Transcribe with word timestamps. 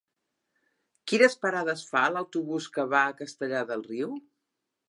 Quines 1.11 1.37
parades 1.43 1.85
fa 1.91 2.03
l'autobús 2.15 2.71
que 2.79 2.89
va 2.95 3.05
a 3.11 3.15
Castellar 3.23 3.65
del 3.73 3.89
Riu? 3.93 4.21